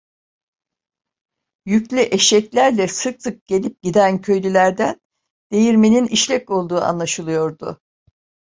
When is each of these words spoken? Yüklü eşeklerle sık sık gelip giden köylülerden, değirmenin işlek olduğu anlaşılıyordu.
Yüklü 1.65 1.99
eşeklerle 2.01 2.87
sık 2.87 3.21
sık 3.21 3.45
gelip 3.45 3.81
giden 3.81 4.21
köylülerden, 4.21 5.01
değirmenin 5.51 6.07
işlek 6.07 6.49
olduğu 6.51 6.81
anlaşılıyordu. 6.81 7.81